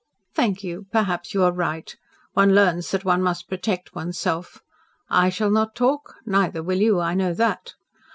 "Thank 0.33 0.63
you. 0.63 0.87
Perhaps 0.91 1.35
you 1.35 1.43
are 1.43 1.51
right. 1.51 1.95
One 2.33 2.55
learns 2.55 2.89
that 2.89 3.05
one 3.05 3.21
must 3.21 3.47
protect 3.47 3.93
one's 3.93 4.17
self. 4.17 4.63
I 5.11 5.29
shall 5.29 5.51
not 5.51 5.75
talk 5.75 6.15
neither 6.25 6.63
will 6.63 6.79
you. 6.81 6.99
I 6.99 7.13
know 7.13 7.35
that. 7.35 7.75